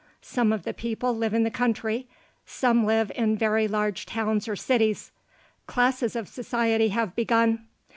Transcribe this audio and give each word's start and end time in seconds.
Some 0.23 0.51
of 0.51 0.63
the 0.63 0.73
people 0.73 1.15
live 1.15 1.31
in 1.35 1.43
the 1.43 1.51
country; 1.51 2.07
some 2.43 2.87
live 2.87 3.11
in 3.13 3.37
very 3.37 3.67
large 3.67 4.07
towns 4.07 4.47
or 4.47 4.55
cities. 4.55 5.11
Classes 5.67 6.15
of 6.15 6.27
society 6.27 6.87
have 6.87 7.15
begun. 7.15 7.67